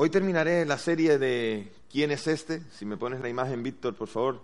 [0.00, 2.60] Hoy terminaré la serie de ¿Quién es este?
[2.70, 4.40] Si me pones la imagen, Víctor, por favor.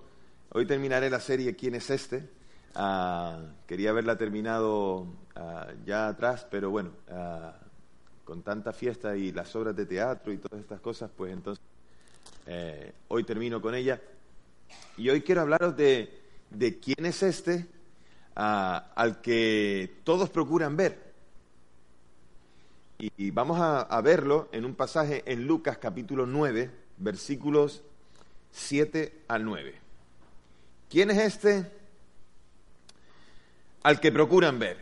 [0.50, 2.28] Hoy terminaré la serie ¿Quién es este?
[2.74, 5.06] Ah, quería haberla terminado
[5.36, 7.54] ah, ya atrás, pero bueno, ah,
[8.24, 11.64] con tanta fiesta y las obras de teatro y todas estas cosas, pues entonces
[12.48, 14.02] eh, hoy termino con ella.
[14.96, 17.64] Y hoy quiero hablaros de, de quién es este
[18.34, 21.13] al que todos procuran ver.
[22.98, 27.82] Y, vamos a, verlo en un pasaje en Lucas capítulo 9, versículos
[28.52, 29.74] 7 al 9.
[30.88, 31.70] ¿Quién es este
[33.82, 34.78] al que procuran ver?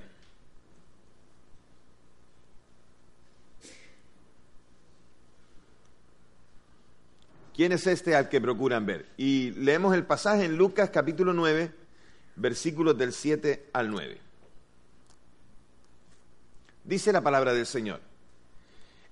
[7.54, 9.06] ¿Quién es este al que procuran ver?
[9.16, 11.72] Y leemos el pasaje en Lucas capítulo 9,
[12.36, 14.31] versículos del 7 al 9.
[16.84, 18.00] Dice la palabra del Señor.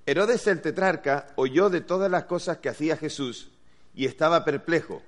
[0.06, 3.51] Herodes el tetrarca oyó de todas las cosas que hacía Jesús
[3.95, 5.02] y estaba perplejo,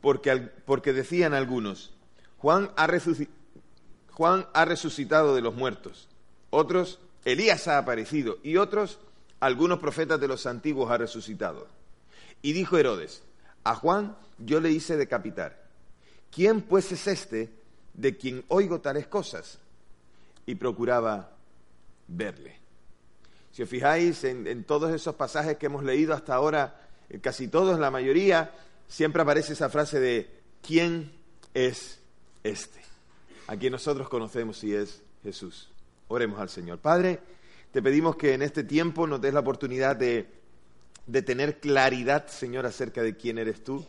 [0.00, 1.92] porque, porque decían algunos,
[2.38, 2.86] Juan ha,
[4.64, 6.08] resucitado de los muertos,
[6.50, 8.98] otros, Elías ha aparecido, y otros,
[9.40, 11.66] algunos profetas de los antiguos ha resucitado.
[12.40, 13.22] Y dijo Herodes,
[13.64, 15.66] a Juan yo le hice decapitar.
[16.30, 17.50] ¿Quién pues es este
[17.94, 19.58] de quien oigo tales cosas?
[20.46, 21.35] Y procuraba
[22.08, 22.58] verle.
[23.52, 26.88] Si os fijáis en, todos esos pasajes que hemos leído hasta ahora,
[27.22, 28.52] casi todos, la mayoría,
[28.86, 30.30] siempre aparece esa frase de
[30.62, 31.12] ¿quién
[31.54, 31.98] es
[32.44, 32.80] este?
[33.46, 35.70] A quien nosotros conocemos y es Jesús.
[36.08, 36.80] Oremos al Señor.
[36.80, 37.20] Padre,
[37.72, 40.28] te pedimos que en este tiempo nos des la oportunidad de,
[41.06, 43.86] de tener claridad, Señor, acerca de quién eres tú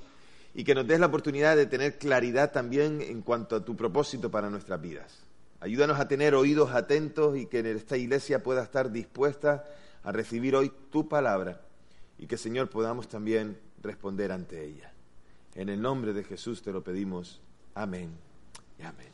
[0.58, 4.31] y que nos des la oportunidad de tener claridad también en cuanto a tu propósito
[4.31, 5.27] para nuestras vidas.
[5.59, 9.66] Ayúdanos a tener oídos atentos y que esta iglesia pueda estar dispuesta
[10.03, 11.61] a recibir hoy tu palabra
[12.19, 14.91] y que, Señor, podamos también responder ante ella.
[15.55, 17.41] En el nombre de Jesús te lo pedimos.
[17.73, 18.11] Amén
[18.80, 19.09] y amén.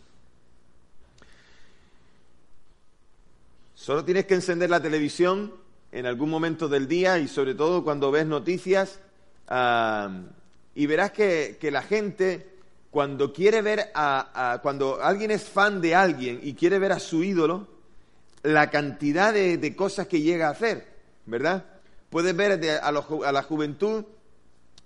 [3.74, 5.54] Solo tienes que encender la televisión
[5.92, 9.00] en algún momento del día y sobre todo cuando ves noticias
[9.48, 10.24] ah,
[10.76, 12.53] y verás que, que la gente
[12.94, 17.24] cuando quiere ver a, cuando alguien es fan de alguien y quiere ver a su
[17.24, 17.68] ídolo,
[18.44, 20.86] la cantidad de, cosas que llega a hacer,
[21.26, 21.66] ¿verdad?
[22.12, 24.06] Puedes ver a, a, la juventud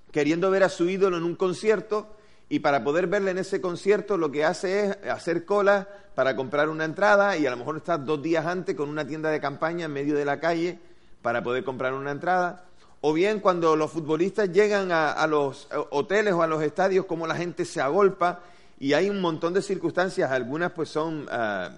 [0.09, 2.15] queriendo ver a su ídolo en un concierto
[2.47, 6.69] y para poder verle en ese concierto lo que hace es hacer cola para comprar
[6.69, 9.83] una entrada y a lo mejor estar dos días antes con una tienda de campaña
[9.83, 10.79] en medio de la calle
[11.21, 12.66] para poder comprar una entrada
[13.09, 17.25] o bien cuando los futbolistas llegan a, los eh, hoteles o a los estadios, como
[17.25, 18.41] la gente se agolpa
[18.81, 21.71] y hay un montón de circunstancias, algunas pues son ah,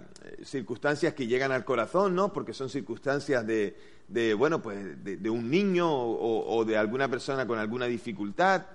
[0.43, 2.33] circunstancias que llegan al corazón, ¿no?
[2.33, 7.85] Porque son circunstancias de, bueno, pues de, un niño o, de alguna persona con alguna
[7.85, 8.65] dificultad,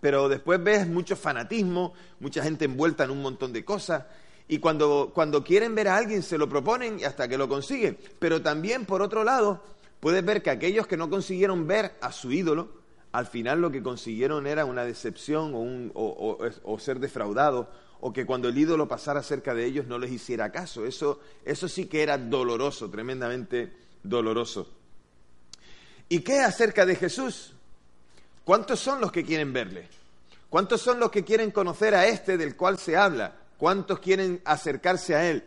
[0.00, 4.04] pero después ves mucho fanatismo, mucha gente envuelta en un montón de cosas,
[4.46, 8.40] y cuando, cuando quieren ver a alguien se lo proponen hasta que lo consiguen, pero
[8.40, 9.60] también por otro lado
[10.00, 12.68] puedes ver que aquellos que no consiguieron ver a su ídolo,
[13.12, 17.66] al final lo que consiguieron era una decepción o, ser defraudados,
[18.00, 20.84] o que cuando el ídolo pasara cerca de ellos no les hiciera caso.
[20.84, 24.68] Eso, eso sí que era doloroso, tremendamente doloroso.
[26.08, 27.54] ¿Y qué acerca de Jesús?
[28.44, 29.88] ¿Cuántos son los que quieren verle?
[30.48, 33.34] ¿Cuántos son los que quieren conocer a este del cual se habla?
[33.58, 35.42] ¿Cuántos quieren acercarse a él?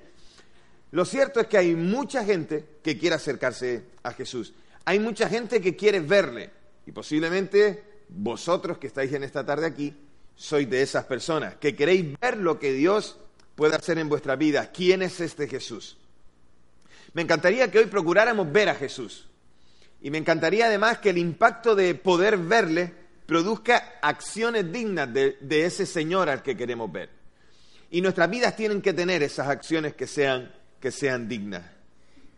[0.92, 4.54] Lo cierto es que hay mucha gente que quiere acercarse a Jesús.
[4.86, 6.50] Hay mucha gente que quiere verle.
[6.86, 9.96] Y posiblemente vosotros que estáis en esta tarde aquí,
[10.36, 13.20] sois de esas personas que queréis ver lo que Dios
[13.56, 14.72] puede hacer en vuestra vida.
[14.72, 15.98] ¿Quién es este Jesús?
[17.14, 19.28] Me encantaría que hoy procuráramos ver a Jesús.
[20.02, 22.94] Y me encantaría además que el impacto de poder verle
[23.26, 27.10] produzca acciones dignas de, de ese Señor al que queremos ver.
[27.92, 31.64] Y nuestras vidas tienen que tener esas acciones que sean que sean dignas.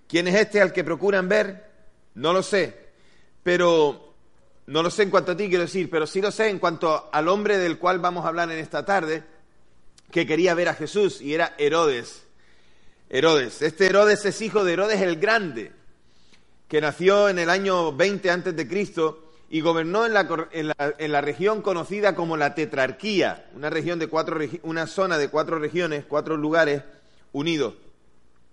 [0.07, 1.69] ¿Quién es este al que procuran ver?
[2.16, 2.90] No lo sé,
[3.44, 4.14] pero
[4.67, 7.09] no lo sé en cuanto a ti, quiero decir, pero sí lo sé en cuanto
[7.11, 9.23] al hombre del cual vamos a hablar en esta tarde,
[10.11, 12.23] que quería ver a Jesús, y era Herodes.
[13.09, 13.61] Herodes.
[13.61, 15.72] Este Herodes es hijo de Herodes el Grande,
[16.67, 20.26] que nació en el año 20 antes de Cristo y gobernó en la,
[20.97, 25.59] en la, región conocida como la Tetrarquía, una, región de cuatro, una zona de cuatro
[25.59, 26.84] regiones, cuatro lugares
[27.34, 27.73] unidos.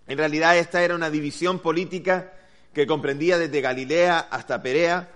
[0.08, 2.32] En realidad esta era una división política
[2.72, 5.10] que comprendía desde Galilea hasta Perea,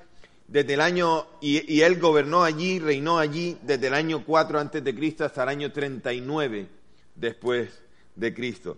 [0.46, 4.94] desde el año, y, él gobernó allí, reinó allí desde el año 4 antes de
[4.94, 6.68] Cristo hasta el año 39
[7.14, 7.82] después
[8.16, 8.76] de Cristo.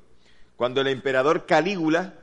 [0.55, 2.15] Cuando el emperador Calígula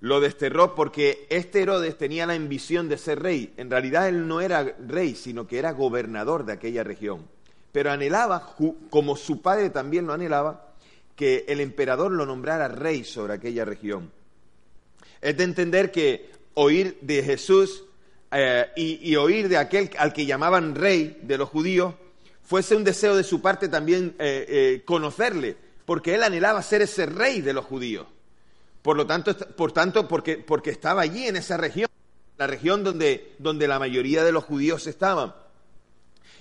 [0.00, 3.54] lo desterró porque este Herodes tenía la ambición de ser rey.
[3.56, 7.26] En realidad él no era rey, sino que era gobernador de aquella región.
[7.72, 8.54] Pero anhelaba,
[8.90, 10.67] como su padre también lo anhelaba,
[11.18, 14.12] que el emperador lo nombrara rey sobre aquella región.
[15.20, 17.82] Es de entender que oír de Jesús
[18.30, 21.94] eh, y, oír de aquel al que llamaban rey de los judíos
[22.44, 27.04] fuese un deseo de su parte también eh, eh, conocerle, porque él anhelaba ser ese
[27.06, 28.06] rey de los judíos.
[28.80, 31.90] Por lo tanto, por tanto porque, porque estaba allí en esa región,
[32.36, 35.34] la región donde, donde la mayoría de los judíos estaban.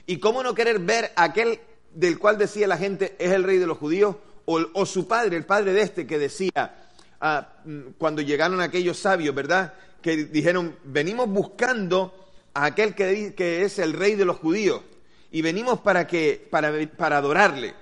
[0.06, 1.62] ¿Y cómo no querer ver aquel
[1.96, 4.18] del cual decía la gente es el rey de los judíos?
[4.50, 6.76] O, su padre, el padre de este, que decía,
[7.20, 9.74] ah, mm, cuando llegaron aquellos sabios, ¿verdad?
[10.02, 12.14] Que dijeron, venimos buscando
[12.54, 14.82] a aquel que, que es el rey de los judíos
[15.32, 17.76] y venimos para, que, para, para adorarle.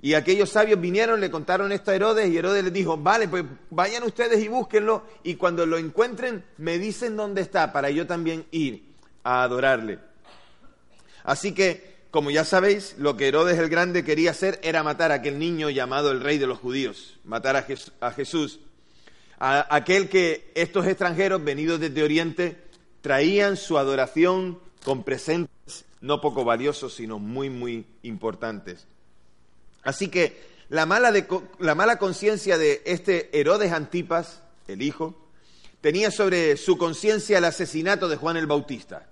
[0.00, 3.44] Y aquellos sabios vinieron, le contaron esto a Herodes y Herodes les dijo, vale, pues
[3.70, 8.46] vayan ustedes y búsquenlo y cuando lo encuentren me dicen dónde está para yo también
[8.52, 8.84] ir
[9.24, 9.98] a adorarle.
[11.24, 15.16] Así que, como ya sabéis, lo que Herodes el Grande quería hacer era matar a
[15.16, 18.60] aquel niño llamado el rey de los judíos, matar a, Jesús,
[19.38, 22.56] a aquel que estos extranjeros venidos desde Oriente
[23.02, 28.86] traían su adoración con presentes no poco valiosos, sino muy, muy importantes.
[29.82, 31.12] Así que la mala,
[31.58, 35.14] la mala conciencia de este Herodes Antipas, el hijo,
[35.80, 39.07] tenía sobre su conciencia el asesinato de Juan el Bautista.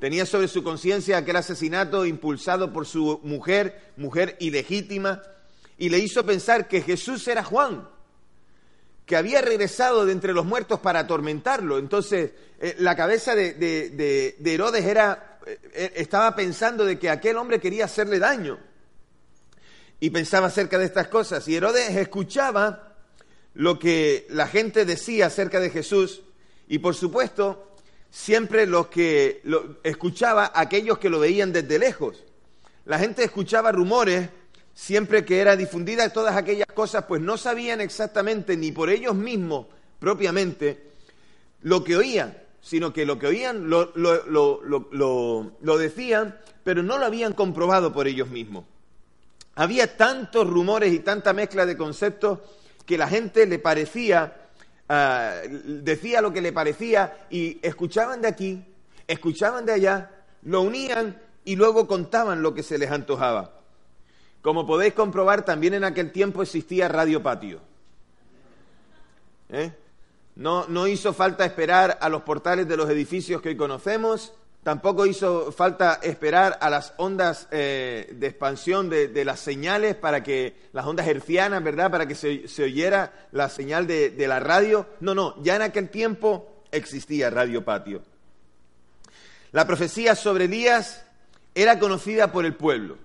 [0.00, 5.22] Tenía sobre su conciencia aquel asesinato impulsado por su mujer, mujer ilegítima,
[5.76, 7.86] y le hizo pensar que Jesús era Juan,
[9.04, 11.76] que había regresado de entre los muertos para atormentarlo.
[11.78, 17.84] Entonces, eh, la cabeza de, Herodes era, eh, estaba pensando de que aquel hombre quería
[17.84, 18.58] hacerle daño
[20.00, 21.46] y pensaba acerca de estas cosas.
[21.46, 22.96] Y Herodes escuchaba
[23.52, 26.22] lo que la gente decía acerca de Jesús
[26.68, 27.69] y por supuesto
[28.10, 32.24] siempre los que lo, escuchaba aquellos que lo veían desde lejos.
[32.84, 34.28] La gente escuchaba rumores
[34.74, 39.66] siempre que era difundida todas aquellas cosas, pues no sabían exactamente ni por ellos mismos
[39.98, 40.90] propiamente
[41.62, 47.34] lo que oían, sino que lo que oían lo, lo decían, pero no lo habían
[47.34, 48.64] comprobado por ellos mismos.
[49.54, 52.38] Había tantos rumores y tanta mezcla de conceptos
[52.86, 54.48] que la gente le parecía,
[54.90, 55.34] ah,
[55.64, 58.64] decía lo que le parecía y escuchaban de aquí,
[59.06, 60.10] escuchaban de allá,
[60.42, 63.52] lo unían y luego contaban lo que se les antojaba.
[64.42, 67.60] Como podéis comprobar, también en aquel tiempo existía Radio Patio.
[69.50, 69.72] ¿Eh?
[70.36, 75.06] No, no hizo falta esperar a los portales de los edificios que hoy conocemos, Tampoco
[75.06, 80.84] hizo falta esperar a las ondas eh, de expansión de, las señales para que, las
[80.84, 81.90] ondas hercianas, ¿verdad?
[81.90, 84.86] Para que se, oyera la señal de, la radio.
[85.00, 88.02] No, no, ya en aquel tiempo existía Radio Patio.
[89.52, 91.06] La profecía sobre Elías
[91.54, 92.98] era conocida por el pueblo.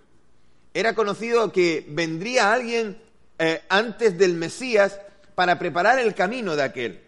[0.74, 3.02] Era conocido que vendría alguien
[3.40, 5.00] eh, antes del Mesías
[5.36, 7.05] para preparar el camino de aquel.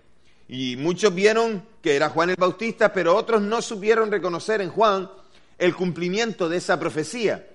[0.47, 5.09] Y muchos vieron que era Juan el Bautista, pero otros no supieron reconocer en Juan
[5.57, 7.47] el cumplimiento de esa profecía.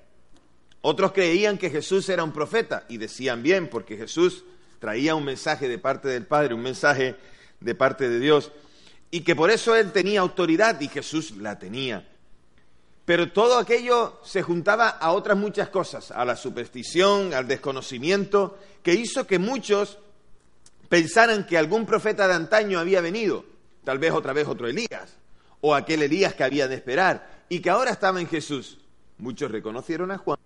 [0.82, 4.44] Otros creían que Jesús era un profeta y decían bien, porque Jesús
[4.80, 7.14] traía un mensaje de parte del Padre, un mensaje
[7.60, 8.50] de parte de Dios,
[9.10, 12.08] y que por eso él tenía autoridad y Jesús la tenía.
[13.04, 18.94] Pero todo aquello se juntaba a otras muchas cosas, a la superstición, al desconocimiento, que
[18.94, 19.98] hizo que muchos
[20.92, 23.46] pensaran que algún profeta de antaño había venido,
[23.82, 25.16] tal vez otra vez otro Elías,
[25.62, 28.76] o aquel Elías que había de esperar, y que ahora estaba en Jesús.
[29.16, 30.38] Muchos reconocieron a Juan,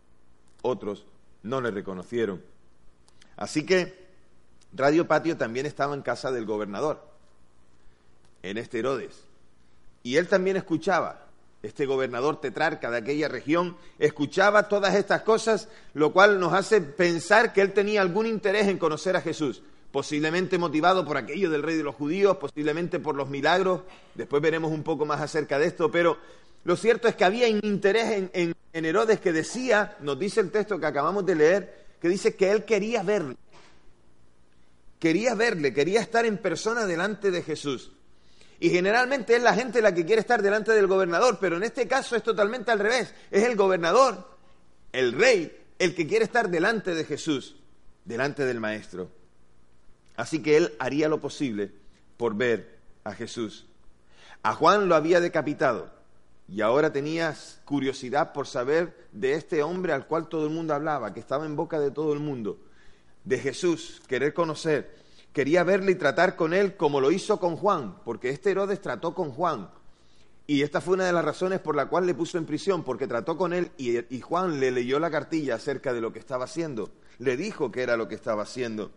[0.63, 1.05] otros
[1.43, 2.45] no le reconocieron.
[3.37, 4.07] Así que
[4.73, 7.05] Radio Patio también estaba en casa del gobernador,
[8.45, 9.25] en este Herodes,
[10.05, 11.27] y él también escuchaba
[11.65, 17.53] este gobernador tetrarca de aquella región, escuchaba todas estas cosas, lo cual nos hace pensar
[17.53, 19.61] que él tenía algún interés en conocer a Jesús
[19.91, 23.83] posiblemente motivado por aquello del rey de los judíos, posiblemente por los milagros,
[24.15, 26.19] después veremos un poco más acerca de esto, pero
[26.65, 30.87] lo cierto es que había interés en, Herodes que decía, nos dice el texto que
[30.87, 33.37] acabamos de leer, que dice que él quería verle,
[34.99, 37.93] quería verle, quería estar en persona delante de Jesús.
[38.59, 41.87] Y generalmente es la gente la que quiere estar delante del gobernador, pero en este
[41.87, 43.15] caso es totalmente al revés.
[43.31, 44.29] Es el gobernador,
[44.93, 47.57] el rey, el que quiere estar delante de Jesús,
[48.05, 49.11] delante del Maestro.
[50.17, 51.73] Así que él haría lo posible
[52.17, 53.67] por ver a Jesús.
[54.43, 55.91] A Juan lo había decapitado
[56.49, 61.13] y ahora tenías curiosidad por saber de este hombre al cual todo el mundo hablaba,
[61.13, 62.59] que estaba en boca de todo el mundo,
[63.25, 64.95] de Jesús, querer conocer.
[65.33, 69.15] quería verle y tratar con él como lo hizo con Juan, porque este Herodes trató
[69.15, 69.69] con Juan.
[70.47, 73.07] Y esta fue una de las razones por la cual le puso en prisión, porque
[73.07, 76.45] trató con él y, y Juan le leyó la cartilla acerca de lo que estaba
[76.45, 76.91] haciendo.
[77.19, 78.93] Le dijo que era lo que estaba haciendo.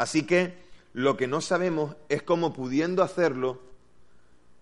[0.00, 0.54] Así que
[0.94, 3.60] lo que no sabemos es cómo pudiendo hacerlo,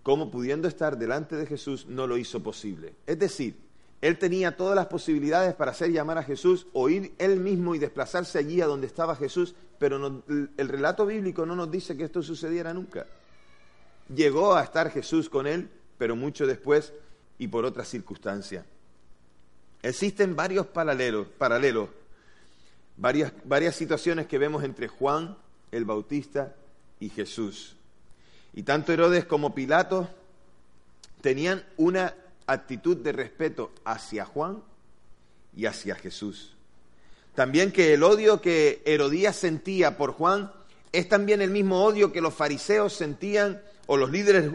[0.02, 2.96] cómo pudiendo estar delante de Jesús, no lo hizo posible.
[3.06, 3.56] Es decir,
[4.00, 7.78] él tenía todas las posibilidades para hacer llamar a Jesús o ir él mismo y
[7.78, 12.20] desplazarse allí a donde estaba Jesús, pero el relato bíblico no nos dice que esto
[12.20, 13.06] sucediera nunca.
[14.12, 16.92] Llegó a estar Jesús con él, pero mucho después
[17.38, 18.66] y por otras circunstancias.
[19.82, 21.90] Existen varios paralelos, paralelos
[22.98, 25.36] varias, varias situaciones que vemos entre Juan
[25.72, 26.54] el Bautista
[27.00, 27.76] y Jesús.
[28.54, 30.08] Y tanto Herodes como Pilato
[31.20, 32.14] tenían una
[32.46, 34.62] actitud de respeto hacia Juan
[35.54, 36.54] y hacia Jesús.
[37.34, 40.50] También que el odio que Herodías sentía por Juan
[40.90, 44.52] es también el mismo odio que los fariseos sentían o los líderes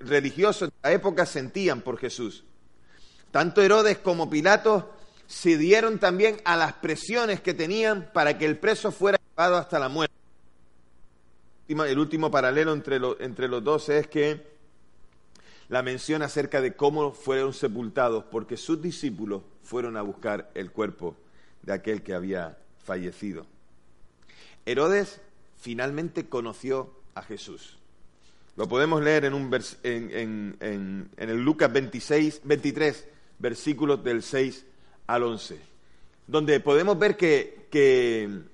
[0.00, 2.44] religiosos de la época sentían por Jesús.
[3.30, 4.94] Tanto Herodes como Pilato
[5.30, 9.78] se dieron también a las presiones que tenían para que el preso fuera llevado hasta
[9.78, 10.12] la muerte.
[11.68, 14.44] El último paralelo entre, entre los dos es que
[15.68, 21.14] la mención acerca de cómo fueron sepultados, porque sus discípulos fueron a buscar el cuerpo
[21.62, 23.46] de aquel que había fallecido.
[24.66, 25.20] Herodes
[25.60, 27.78] finalmente conoció a Jesús.
[28.56, 29.48] Lo podemos leer en, un
[29.84, 33.06] en, en, el Lucas 26, 23,
[33.38, 34.66] versículos del 6
[35.14, 35.58] al 11,
[36.26, 38.50] donde podemos ver que, que,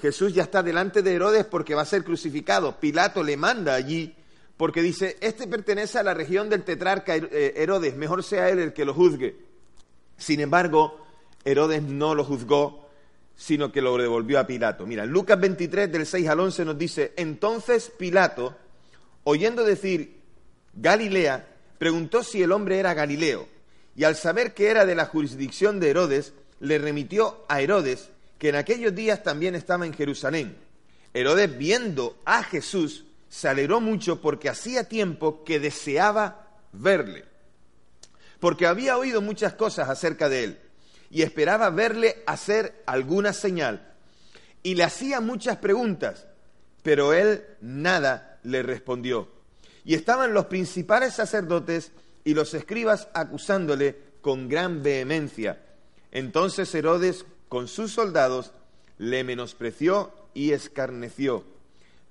[0.00, 2.80] Jesús ya está delante de Herodes porque va a ser crucificado.
[2.80, 4.12] Pilato le manda allí
[4.56, 8.72] porque dice, este pertenece a la región del tetrarca eh, Herodes, mejor sea él el
[8.72, 9.36] que lo juzgue.
[10.16, 11.06] Sin embargo,
[11.44, 12.88] Herodes no lo juzgó,
[13.36, 14.86] sino que lo devolvió a Pilato.
[14.86, 18.56] Mira, Lucas 23 del 6 al 11 nos dice, entonces Pilato,
[19.22, 20.20] oyendo decir
[20.74, 21.46] Galilea,
[21.78, 23.46] preguntó si el hombre era Galileo,
[23.96, 28.48] y al saber que era de la jurisdicción de Herodes, le remitió a Herodes, que
[28.48, 30.56] en aquellos días también estaba en Jerusalén.
[31.12, 37.24] Herodes, viendo a Jesús, se alegró mucho porque hacía tiempo que deseaba verle,
[38.40, 40.58] porque había oído muchas cosas acerca de él
[41.10, 43.92] y esperaba verle hacer alguna señal.
[44.62, 46.26] Y le hacía muchas preguntas,
[46.82, 49.28] pero él nada le respondió.
[49.84, 51.92] Y estaban los principales sacerdotes
[52.24, 55.60] y los escribas acusándole con gran vehemencia.
[56.10, 58.52] Entonces Herodes, con sus soldados,
[58.98, 61.44] le menospreció y escarneció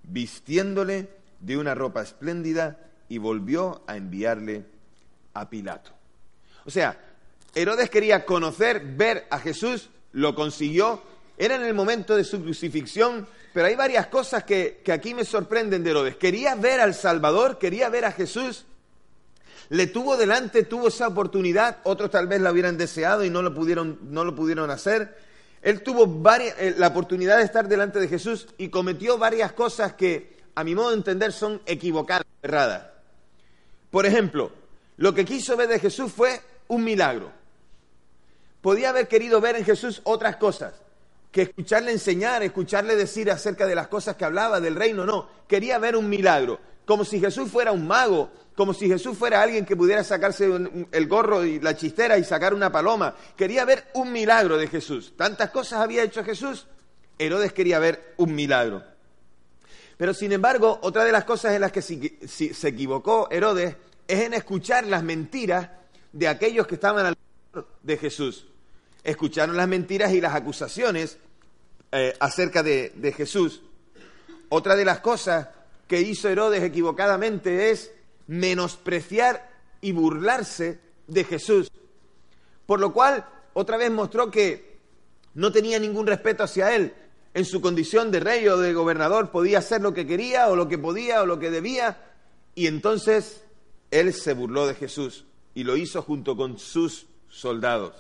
[0.04, 2.78] vistiéndole de una ropa espléndida
[3.10, 4.66] y volvió a enviarle
[5.34, 5.92] a Pilato.
[6.66, 6.98] O sea,
[7.56, 11.02] Herodes quería conocer, ver a Jesús, lo consiguió,
[11.38, 15.84] era en el momento de su crucifixión, pero hay varias cosas que, aquí me sorprenden
[15.84, 16.16] de Herodes.
[16.16, 18.66] Quería ver al Salvador, quería ver a Jesús,
[19.70, 23.54] le tuvo delante, tuvo esa oportunidad, otros tal vez la hubieran deseado y no lo
[23.54, 25.18] pudieron, no lo pudieron hacer.
[25.62, 26.06] Él tuvo
[26.40, 30.76] eh, la oportunidad de estar delante de Jesús y cometió varias cosas que, a mi
[30.76, 32.88] modo de entender, son equivocadas, erradas.
[33.90, 34.52] Por ejemplo,
[34.98, 37.32] lo que quiso ver de Jesús fue un milagro.
[38.62, 40.74] Podía haber querido ver en Jesús otras cosas,
[41.34, 45.28] que escucharle enseñar, escucharle decir acerca de las cosas que hablaba del reino, no.
[45.48, 49.66] Quería ver un milagro, como si Jesús fuera un mago, como si Jesús fuera alguien
[49.66, 50.48] que pudiera sacarse
[50.92, 53.16] el gorro y la chistera y sacar una paloma.
[53.36, 55.14] Quería ver un milagro de Jesús.
[55.18, 56.68] Tantas cosas había hecho Jesús.
[57.18, 58.84] Herodes quería ver un milagro.
[59.98, 63.76] Pero sin embargo, otra de las cosas en las que se equivocó Herodes
[64.08, 65.68] es en escuchar las mentiras
[66.12, 67.18] de aquellos que estaban al
[67.82, 68.53] de Jesús.
[69.04, 71.18] Escucharon las mentiras y las acusaciones
[71.92, 73.62] eh, acerca de, de Jesús.
[74.50, 75.50] Otra de las cosas
[75.88, 77.92] que hizo Herodes equivocadamente es
[78.28, 81.70] menospreciar y burlarse de Jesús.
[82.66, 84.80] Por lo cual, otra vez mostró que
[85.34, 86.94] no tenía ningún respeto hacia él.
[87.34, 90.68] En su condición de rey o de gobernador podía hacer lo que quería o lo
[90.68, 91.98] que podía o lo que debía.
[92.56, 93.44] Y entonces
[93.92, 97.94] él se burló de Jesús y lo hizo junto con sus soldados.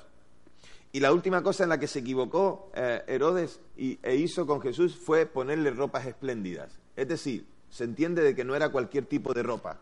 [0.93, 4.61] Y la última cosa en la que se equivocó eh, Herodes y, e hizo con
[4.61, 6.79] Jesús fue ponerle ropas espléndidas.
[6.95, 9.79] Es decir, se entiende de que no era cualquier tipo de ropa,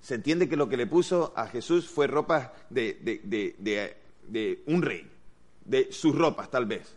[0.00, 3.96] se entiende que lo que le puso a Jesús fue ropa de,
[4.66, 5.10] un rey,
[5.64, 6.94] de sus ropas tal vez.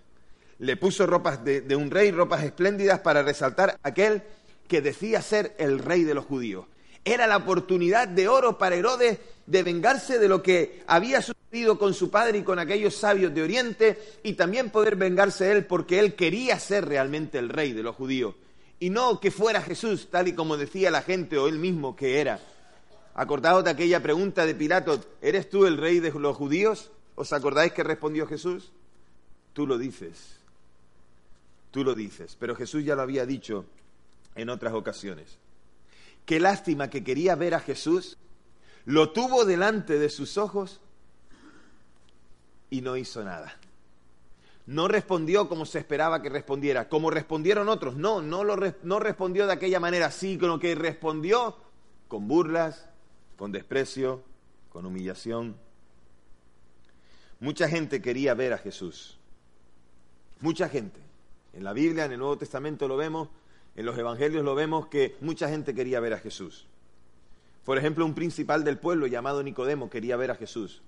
[0.60, 4.22] Le puso ropas de, un rey, ropas espléndidas para resaltar aquel
[4.68, 6.68] que decía ser el rey de los judíos.
[7.06, 11.94] Era la oportunidad de oro para Herodes de vengarse de lo que había sucedido con
[11.94, 16.16] su padre y con aquellos sabios de Oriente y también poder vengarse él porque él
[16.16, 18.36] quería ser realmente el rey de los judíos.
[18.82, 22.22] y no que fuera Jesús, tal y como decía la gente o él mismo que
[22.22, 22.40] era.
[23.14, 26.90] Acordaos de aquella pregunta de Pilato, ¿eres tú el rey de los judíos?
[27.16, 28.72] ¿Os acordáis que respondió Jesús?
[29.52, 30.38] Tú lo dices,
[31.72, 33.66] tú lo dices, pero Jesús ya lo había dicho
[34.36, 35.38] en otras ocasiones.
[36.26, 38.18] Qué lástima que quería ver a Jesús,
[38.86, 40.82] lo tuvo delante de sus ojos
[42.70, 43.58] y no hizo nada.
[44.66, 47.96] No respondió como se esperaba que respondiera, como respondieron otros.
[47.96, 51.58] No, no, lo, no respondió de aquella manera, sí, con lo que respondió
[52.08, 52.90] con burlas,
[53.38, 54.24] con desprecio,
[54.70, 55.56] con humillación.
[57.40, 59.18] Mucha gente quería ver a Jesús.
[60.42, 61.00] Mucha gente.
[61.54, 63.30] En la Biblia, en el Nuevo Testamento lo vemos,
[63.76, 66.68] en los Evangelios lo vemos que mucha gente quería ver a Jesús.
[67.66, 70.82] Por ejemplo, un principal del pueblo llamado Nicodemo quería ver a Jesús.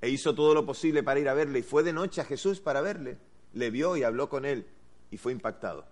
[0.00, 1.58] E hizo todo lo posible para ir a verle.
[1.58, 3.18] Y fue de noche a Jesús para verle.
[3.52, 4.66] Le vio y habló con él
[5.10, 5.84] y fue impactado.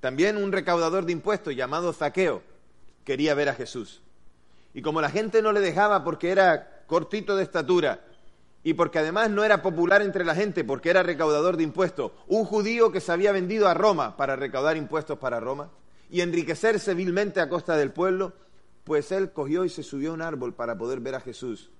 [0.00, 2.42] También un recaudador de impuestos llamado Zaqueo
[3.04, 4.02] quería ver a Jesús.
[4.74, 8.04] Y como la gente no le dejaba porque era cortito de estatura
[8.64, 12.46] y porque además no era popular entre la gente porque era recaudador de impuestos, un
[12.46, 15.70] judío que se había vendido a Roma para recaudar impuestos para Roma
[16.10, 18.32] y enriquecerse vilmente a costa del pueblo,
[18.84, 21.70] pues él cogió y se subió a un árbol para poder ver a Jesús.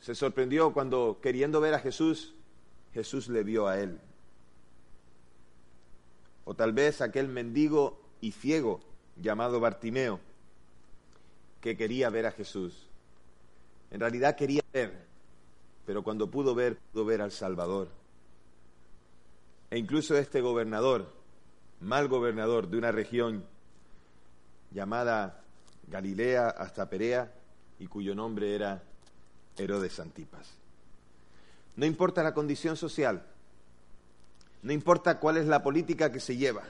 [0.00, 2.34] Se sorprendió cuando, queriendo ver a Jesús,
[2.92, 4.00] Jesús le vio a él.
[6.44, 8.80] O tal vez aquel mendigo y ciego
[9.20, 10.18] llamado Bartimeo,
[11.60, 12.88] que quería ver a Jesús.
[13.90, 15.09] En realidad quería ver,
[15.90, 17.88] pero cuando pudo ver, pudo ver al Salvador.
[19.72, 21.12] E incluso este gobernador,
[21.80, 23.44] mal gobernador de una región
[24.70, 25.42] llamada
[25.88, 27.32] Galilea hasta Perea,
[27.80, 28.84] y cuyo nombre era
[29.58, 30.46] Herodes Antipas.
[31.74, 33.26] No importa la condición social,
[34.62, 36.62] no importa cuál es la política que se lleva,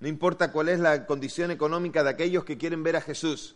[0.00, 3.54] no importa cuál es la condición económica de aquellos que quieren ver a Jesús.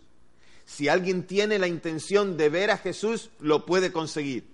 [0.67, 4.53] Si alguien tiene la intención de ver a Jesús, lo puede conseguir.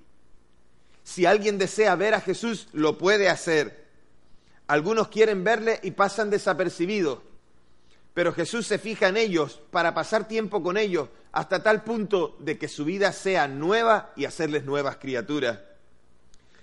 [1.02, 3.86] Si alguien desea ver a Jesús, lo puede hacer.
[4.66, 7.18] Algunos quieren verle y pasan desapercibidos,
[8.14, 12.58] pero Jesús se fija en ellos para pasar tiempo con ellos hasta tal punto de
[12.58, 15.58] que su vida sea nueva y hacerles nuevas criaturas.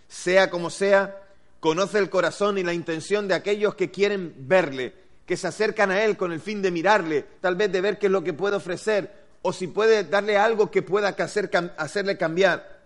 [0.08, 1.22] Sea como sea,
[1.60, 6.04] conoce el corazón y la intención de aquellos que quieren verle que se acercan a
[6.04, 8.56] Él con el fin de mirarle, tal vez de ver qué es lo que puede
[8.56, 12.77] ofrecer, o si puede darle algo que pueda hacer, hacerle cambiar.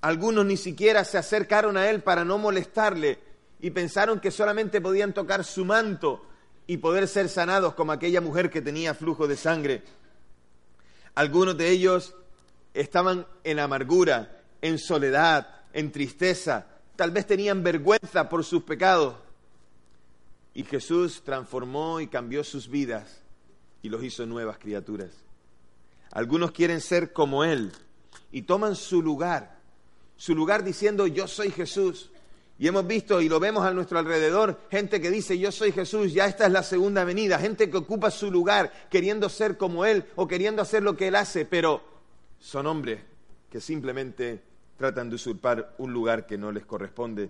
[0.00, 3.18] Algunos ni siquiera se acercaron a Él para no molestarle
[3.60, 6.24] y pensaron que solamente podían tocar su manto
[6.66, 9.82] y poder ser sanados como aquella mujer que tenía flujo de sangre.
[11.14, 12.14] Algunos de ellos
[12.74, 19.14] estaban en amargura, en soledad, en tristeza, tal vez tenían vergüenza por sus pecados
[20.54, 23.20] y Jesús transformó y cambió sus vidas
[23.82, 25.10] y los hizo nuevas criaturas.
[26.10, 27.72] Algunos quieren ser como Él
[28.32, 29.55] y toman su lugar,
[30.16, 32.10] su lugar diciendo yo soy Jesús.
[32.58, 36.14] Y hemos visto y lo vemos a nuestro alrededor, gente que dice yo soy Jesús,
[36.14, 40.06] ya esta es la segunda venida, gente que ocupa su lugar queriendo ser como Él
[40.14, 41.82] o queriendo hacer lo que Él hace, pero
[42.38, 43.00] son hombres
[43.50, 44.42] que simplemente
[44.78, 47.28] tratan de usurpar un lugar que no les corresponde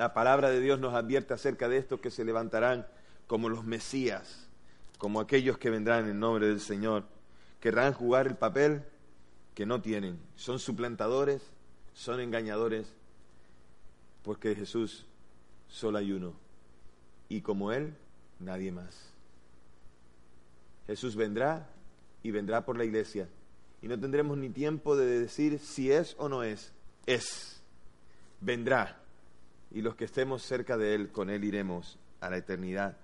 [0.00, 2.86] la palabra de Dios nos advierte acerca de estos que se levantarán
[3.26, 4.48] como los Mesías,
[4.96, 7.04] como aquellos que vendrán en nombre del Señor.
[7.60, 8.82] Querrán jugar el papel
[9.54, 10.18] que no tienen.
[10.36, 11.42] Son suplantadores,
[12.00, 12.86] son engañadores,
[14.22, 15.04] porque Jesús
[15.68, 16.32] solo hay uno.
[17.28, 17.94] Y como Él,
[18.38, 19.12] nadie más.
[20.86, 21.68] Jesús vendrá
[22.22, 23.28] y vendrá por la iglesia.
[23.82, 26.72] Y no tendremos ni tiempo de decir si es o no es.
[27.04, 27.60] Es.
[28.40, 28.98] Vendrá
[29.70, 32.96] y los que estemos cerca de Él, con Él iremos a la eternidad.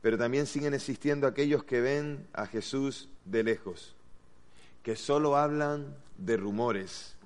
[0.00, 3.94] Pero también siguen existiendo aquellos que ven a Jesús de lejos,
[4.82, 7.17] que solo hablan de rumores,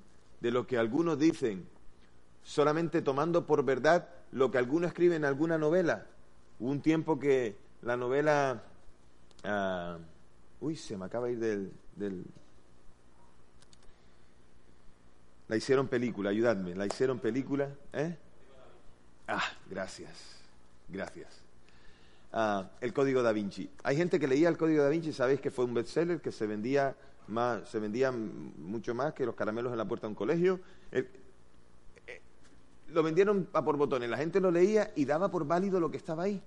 [0.42, 1.64] de lo que algunos dicen,
[2.42, 6.06] solamente tomando por verdad lo que algunos escriben en alguna novela.
[6.58, 8.64] Hubo un tiempo que la novela...
[9.44, 9.98] Ah,
[10.60, 12.24] uy, se me acaba de ir del,
[15.46, 16.74] La hicieron película, ayudadme.
[16.74, 17.68] La hicieron película.
[17.92, 18.16] ¿eh?
[19.28, 20.40] Ah, gracias.
[20.88, 21.40] Gracias.
[22.32, 23.70] Ah, el Código da Vinci.
[23.84, 26.48] Hay gente que leía el Código da Vinci, sabéis que fue un bestseller que se
[26.48, 26.96] vendía
[27.28, 30.60] más, se vendía mucho más que los caramelos en la puerta de un colegio.
[30.90, 31.08] Eh,
[32.88, 34.08] lo vendieron a por botones.
[34.08, 36.42] La gente lo leía y daba por válido lo que estaba ahí.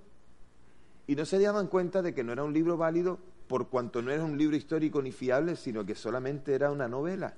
[1.08, 4.12] Y no se daban cuenta de que no era un libro válido por cuanto no
[4.12, 7.36] era un libro histórico ni fiable, sino que solamente era una novela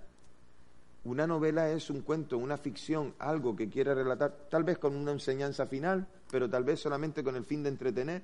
[1.03, 5.11] Una novela es un cuento, una ficción, algo que quiere relatar, tal vez con una
[5.11, 8.23] enseñanza final, pero tal vez solamente con el fin de entretener.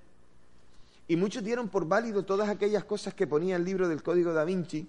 [1.08, 4.46] Y muchos dieron por válido todas aquellas cosas que ponía el libro del Código da
[4.46, 4.88] Vinci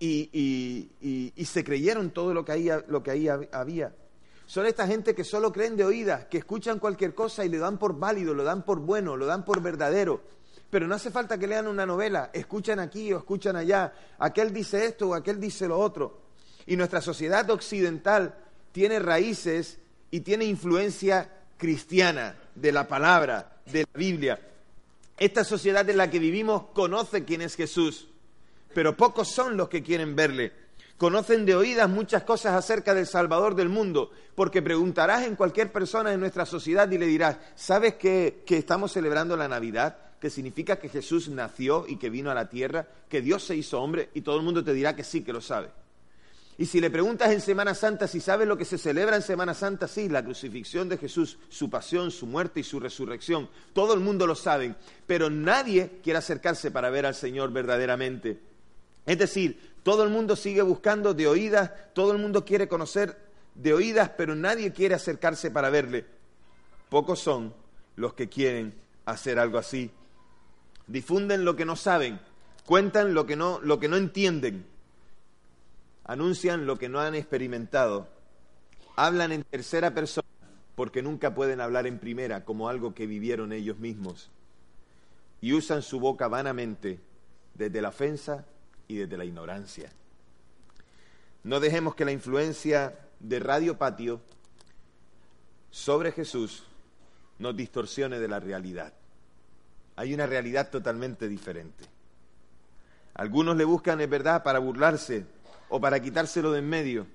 [0.00, 3.94] y, se creyeron todo lo que ahí, lo que ahí había.
[4.46, 7.78] Son esta gente que solo creen de oídas, que escuchan cualquier cosa y le dan
[7.78, 10.22] por válido, lo dan por bueno, lo dan por verdadero.
[10.70, 14.84] Pero no hace falta que lean una novela, escuchan aquí o escuchan allá, aquel dice
[14.86, 16.22] esto o aquel dice lo otro.
[16.66, 18.34] Y nuestra sociedad occidental
[18.72, 19.78] tiene raíces
[20.10, 24.40] y tiene influencia cristiana de la palabra, de la Biblia.
[25.16, 28.08] Esta sociedad en la que vivimos conoce quién es Jesús,
[28.74, 30.52] pero pocos son los que quieren verle.
[30.96, 36.12] Conocen de oídas muchas cosas acerca del Salvador del mundo, porque preguntarás en cualquier persona
[36.12, 39.96] en nuestra sociedad y le dirás, ¿sabes que, que estamos celebrando la Navidad?
[40.20, 43.80] que significa que Jesús nació y que vino a la tierra, que Dios se hizo
[43.80, 45.70] hombre, y todo el mundo te dirá que sí, que lo sabe.
[46.58, 49.54] Y si le preguntas en Semana Santa si sabes lo que se celebra en Semana
[49.54, 53.48] Santa, sí, la crucifixión de Jesús, su pasión, su muerte y su resurrección.
[53.72, 54.74] Todo el mundo lo sabe,
[55.06, 58.49] pero nadie quiere acercarse para ver al Señor verdaderamente.
[59.10, 63.18] Es decir, todo el mundo sigue buscando de oídas, todo el mundo quiere conocer
[63.56, 66.06] de oídas, pero nadie quiere acercarse para verle.
[66.88, 67.52] Pocos son
[67.96, 68.72] los que quieren
[69.06, 69.90] hacer algo así.
[70.86, 72.20] Difunden lo que no saben,
[72.66, 74.64] cuentan lo que no, lo que no entienden
[76.04, 78.06] anuncian lo que no han experimentado,
[78.94, 80.28] hablan en tercera persona
[80.76, 84.30] porque nunca pueden hablar en primera como algo que vivieron ellos mismos,
[85.40, 87.00] y usan su boca vanamente
[87.54, 88.46] desde la ofensa
[88.90, 89.88] y desde la ignorancia.
[91.44, 94.20] No dejemos que la influencia de Radio Patio
[95.70, 96.64] sobre Jesús
[97.38, 98.92] nos distorsione de la realidad.
[99.94, 101.84] Hay una realidad totalmente diferente.
[103.14, 105.24] Algunos le buscan, es verdad, para burlarse
[105.68, 107.06] o para quitárselo de en medio.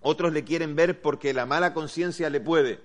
[0.00, 2.80] Otros le quieren ver porque la mala conciencia le puede.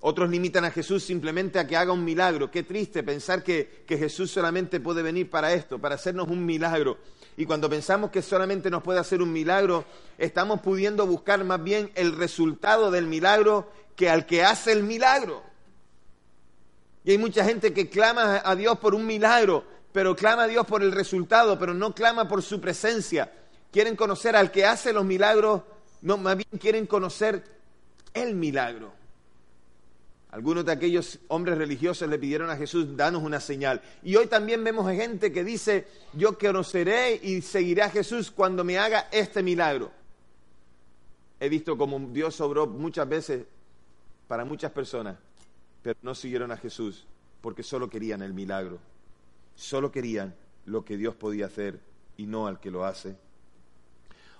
[0.00, 2.50] Otros limitan a Jesús simplemente a que haga un milagro.
[2.50, 6.98] Qué triste pensar que, que, Jesús solamente puede venir para esto, para hacernos un milagro.
[7.36, 9.84] Y cuando pensamos que solamente nos puede hacer un milagro,
[10.16, 15.42] estamos pudiendo buscar más bien el resultado del milagro que al que hace el milagro.
[17.04, 20.66] Y hay mucha gente que clama a Dios por un milagro, pero clama a Dios
[20.66, 23.30] por el resultado, pero no clama por su presencia
[23.70, 25.62] quieren conocer al que hace los milagros,
[26.02, 27.44] no, más bien quieren conocer
[28.14, 28.92] el milagro.
[30.30, 33.82] Algunos de aquellos hombres religiosos le pidieron a Jesús, danos una señal.
[34.02, 38.78] Y hoy también vemos gente que dice, yo conoceré y seguiré a Jesús cuando me
[38.78, 39.90] haga este milagro.
[41.40, 43.44] He visto como Dios obró muchas veces
[44.28, 45.16] para muchas personas,
[45.82, 47.06] pero no siguieron a Jesús
[47.40, 48.78] porque solo querían el milagro.
[49.56, 51.80] Solo querían lo que Dios podía hacer
[52.16, 53.16] y no al que lo hace.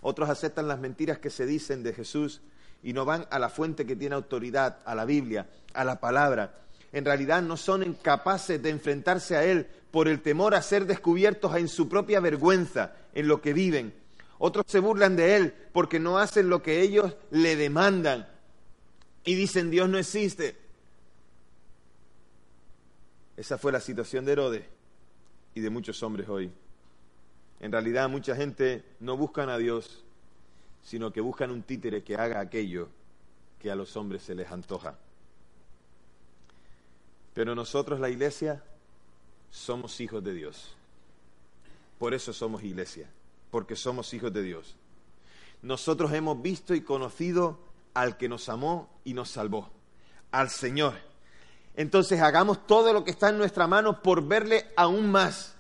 [0.03, 2.43] Otros aceptan las mentiras que se dicen de Jesús
[2.83, 6.55] y no van a la fuente que tiene autoridad, a la Biblia, a la palabra.
[6.93, 11.55] En realidad no son incapaces de enfrentarse a Él por el temor a ser descubiertos
[11.57, 13.93] en su propia vergüenza, en lo que viven.
[14.39, 18.27] Otros se burlan de Él porque no hacen lo que ellos le demandan
[19.25, 20.57] y dicen Dios no existe.
[23.37, 24.65] Esa fue la situación de Herodes
[25.55, 26.51] y de muchos hombres hoy.
[27.61, 30.05] En realidad mucha gente no buscan a Dios,
[30.83, 32.89] sino que buscan un títere que haga aquello
[33.59, 34.97] que a los hombres se les antoja.
[37.35, 38.63] Pero nosotros, la iglesia,
[39.51, 40.75] somos hijos de Dios.
[41.99, 43.09] Por eso somos iglesia,
[43.51, 44.75] porque somos hijos de Dios.
[45.63, 47.59] Nosotros hemos visto y conocido
[47.93, 49.71] al que nos amó y nos salvó,
[50.33, 50.95] al Señor.
[51.77, 55.55] Entonces hagamos todo lo que está en nuestra mano por verle aún más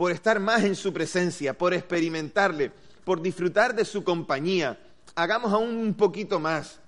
[0.00, 2.72] por estar más en su presencia, por experimentarle,
[3.10, 4.78] por disfrutar de su compañía.
[5.16, 6.78] Hagamos aún un poquito más.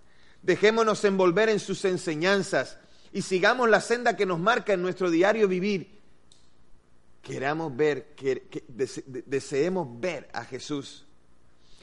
[0.40, 2.78] Dejémonos envolver en sus enseñanzas
[3.12, 5.98] y sigamos la senda que nos marca en nuestro diario vivir.
[7.22, 8.46] Queramos ver, que,
[9.26, 11.04] deseemos ver a Jesús.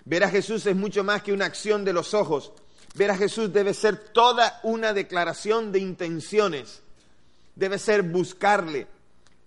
[0.05, 2.53] Ver a Jesús es mucho más que una acción de los ojos.
[2.95, 6.81] Ver a Jesús debe ser toda una declaración de intenciones.
[7.55, 8.87] Debe ser buscarle,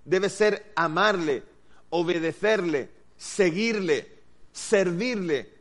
[0.04, 1.44] debe ser amarle,
[1.88, 4.11] obedecerle, seguirle,
[4.52, 5.52] servirle.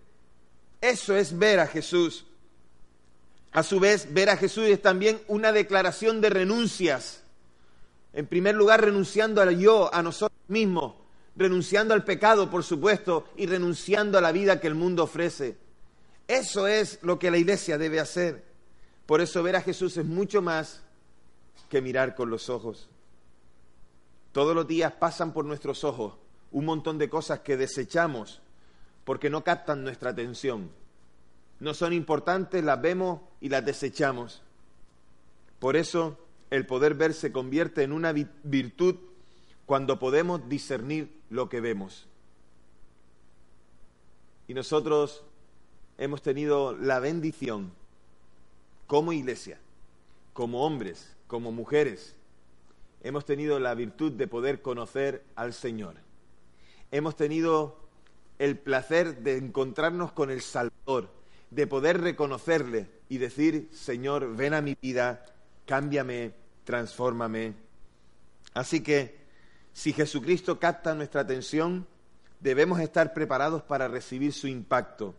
[0.80, 2.26] Eso es ver a Jesús.
[3.52, 7.24] A su vez, ver a Jesús es también una declaración de renuncias.
[8.14, 10.96] En primer lugar, renunciando al yo, a nosotros mismos,
[11.36, 15.58] renunciando al pecado, por supuesto, y renunciando a la vida que el mundo ofrece.
[16.28, 18.46] Eso es lo que la iglesia debe hacer.
[19.06, 20.82] Por eso ver a Jesús es mucho más
[21.70, 22.90] que mirar con los ojos.
[24.32, 26.14] Todos los días pasan por nuestros ojos
[26.52, 28.42] un montón de cosas que desechamos
[29.04, 30.70] porque no captan nuestra atención.
[31.60, 34.42] No son importantes, las vemos y las desechamos.
[35.60, 36.18] Por eso
[36.50, 38.96] el poder ver se convierte en una virtud
[39.66, 42.08] cuando podemos discernir lo que vemos.
[44.48, 45.24] Y nosotros
[45.98, 47.72] hemos tenido la bendición
[48.88, 49.60] como iglesia,
[50.34, 52.16] como hombres, como mujeres,
[53.04, 55.96] hemos tenido la virtud de poder conocer al Señor.
[56.92, 57.81] Hemos tenido
[58.42, 61.12] el placer de encontrarnos con el Salvador,
[61.52, 65.28] de poder reconocerle y decir, Señor, ven a mi vida,
[65.68, 67.54] cámbiame, transfórmame.
[68.56, 69.22] Así que,
[69.74, 71.86] si Jesucristo capta nuestra atención,
[72.40, 75.14] debemos estar preparados para recibir su impacto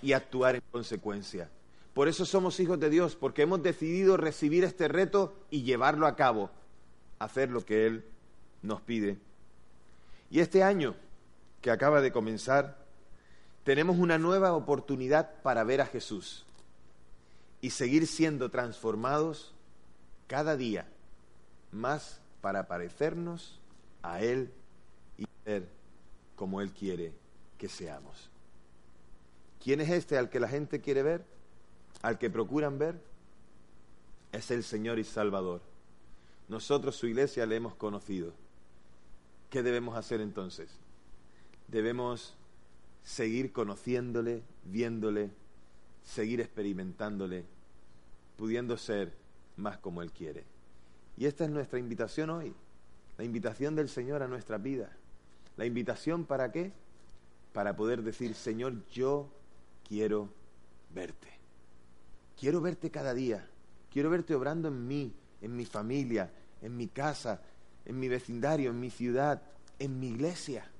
[0.00, 1.50] y actuar en consecuencia.
[1.92, 6.14] Por eso somos hijos de Dios, porque hemos decidido recibir este reto y llevarlo a
[6.14, 6.52] cabo,
[7.18, 8.04] hacer lo que Él
[8.62, 9.18] nos pide.
[10.30, 10.94] Y este año
[11.60, 12.78] que acaba de comenzar,
[13.64, 16.46] tenemos una nueva oportunidad para ver a Jesús
[17.60, 19.54] y seguir siendo transformados
[20.26, 20.88] cada día
[21.72, 23.60] más para parecernos
[24.02, 24.50] a Él
[25.18, 25.68] y ser
[26.36, 27.12] como Él quiere
[27.58, 28.30] que seamos.
[29.62, 31.26] ¿Quién es este al que la gente quiere ver?
[32.00, 32.98] ¿Al que procuran ver?
[34.32, 35.60] Es el Señor y Salvador.
[36.48, 38.32] Nosotros, su iglesia, le hemos conocido.
[39.50, 40.70] ¿Qué debemos hacer entonces?
[41.70, 42.34] Debemos
[43.04, 45.30] seguir conociéndole, viéndole,
[46.04, 47.44] seguir experimentándole,
[48.36, 49.12] pudiendo ser
[49.56, 50.44] más como Él quiere.
[51.16, 52.54] Y esta es nuestra invitación hoy,
[53.18, 54.90] la invitación del Señor a nuestra vida.
[55.56, 56.72] La invitación para qué?
[57.52, 59.28] Para poder decir, Señor, yo
[59.86, 60.28] quiero
[60.94, 61.28] verte.
[62.38, 63.46] Quiero verte cada día.
[63.92, 66.30] Quiero verte obrando en mí, en mi familia,
[66.62, 67.42] en mi casa,
[67.84, 69.42] en mi vecindario, en mi ciudad,
[69.78, 70.70] en mi iglesia.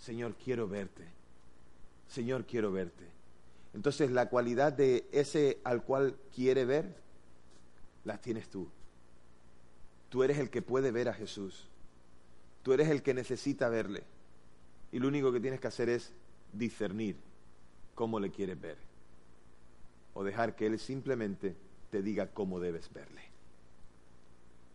[0.00, 1.04] Señor, quiero verte.
[2.08, 3.04] Señor, quiero verte.
[3.74, 6.96] Entonces la cualidad de ese al cual quiere ver,
[8.04, 8.68] las tienes tú.
[10.08, 11.68] Tú eres el que puede ver a Jesús.
[12.62, 14.02] Tú eres el que necesita verle.
[14.90, 16.12] Y lo único que tienes que hacer es
[16.52, 17.16] discernir
[17.94, 18.78] cómo le quieres ver.
[20.14, 21.54] O dejar que Él simplemente
[21.90, 23.22] te diga cómo debes verle.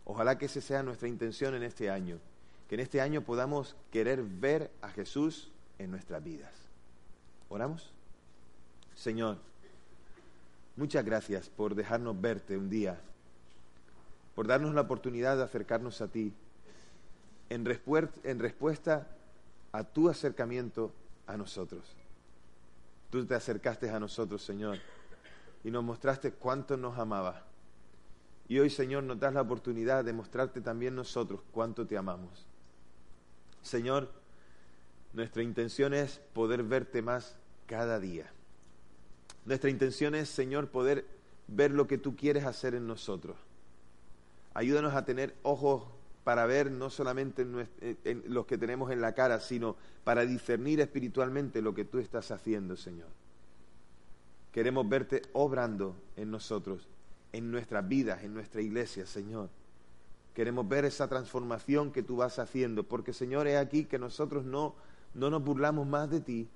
[0.04, 2.20] Ojalá que esa sea nuestra intención en este año
[2.68, 6.52] que en este año podamos querer ver a Jesús en nuestras vidas.
[7.48, 7.92] ¿Oramos?
[8.94, 9.38] Señor,
[10.76, 12.98] muchas gracias por dejarnos verte un día,
[14.34, 16.32] por darnos la oportunidad de acercarnos a ti
[17.50, 19.06] en, respuesta
[19.72, 20.92] a tu acercamiento
[21.26, 21.84] a nosotros.
[23.10, 24.78] Tú te acercaste a nosotros, Señor,
[25.62, 27.44] y nos mostraste cuánto nos amaba.
[28.48, 32.46] Y hoy, Señor, nos das la oportunidad de mostrarte también nosotros cuánto te amamos.
[33.66, 34.08] Señor,
[35.12, 38.30] nuestra intención es poder verte más cada día.
[39.44, 41.04] Nuestra intención es, Señor, poder
[41.48, 43.36] ver lo que tú quieres hacer en nosotros.
[44.54, 45.84] Ayúdanos a tener ojos
[46.22, 51.60] para ver no solamente en, los que tenemos en la cara, sino para discernir espiritualmente
[51.60, 53.08] lo que tú estás haciendo, Señor.
[54.52, 56.88] Queremos verte obrando en nosotros,
[57.32, 59.50] en nuestras vidas, en nuestra iglesia, Señor.
[60.36, 64.74] Queremos ver esa transformación que tú vas haciendo, porque Señor, es aquí que nosotros no,
[65.14, 66.46] no nos burlamos más de ti.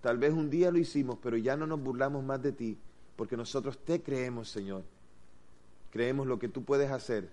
[0.00, 2.78] Tal vez un día lo hicimos, pero ya no nos burlamos más de ti,
[3.16, 4.84] porque nosotros te creemos, Señor.
[5.90, 7.28] Creemos lo que tú puedes hacer,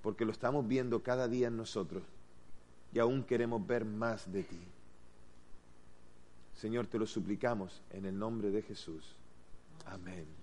[0.00, 2.04] porque lo estamos viendo cada día en nosotros,
[2.92, 4.60] y aún queremos ver más de ti.
[6.54, 9.16] Señor, te lo suplicamos en el nombre de Jesús.
[9.86, 10.37] Amén.